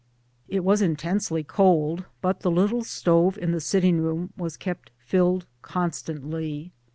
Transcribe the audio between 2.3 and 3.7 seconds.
the little stove in the